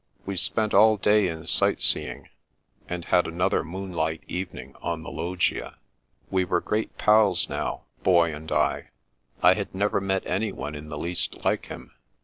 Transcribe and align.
We 0.25 0.35
spent 0.35 0.73
all 0.73 0.97
day 0.97 1.27
in 1.27 1.45
sightseeing, 1.45 2.27
and 2.89 3.05
had 3.05 3.27
another 3.27 3.63
moonlight 3.63 4.23
evening 4.27 4.73
on 4.81 5.03
the 5.03 5.11
loggia. 5.11 5.77
We 6.31 6.43
were 6.43 6.59
great 6.59 6.97
pals 6.97 7.47
now. 7.47 7.83
Boy 8.01 8.33
and 8.33 8.51
I. 8.51 8.89
I 9.43 9.53
had 9.53 9.75
never 9.75 10.01
met 10.01 10.25
anyone 10.25 10.73
in 10.73 10.89
the 10.89 10.97
least 10.97 11.45
like 11.45 11.67
him. 11.67 11.91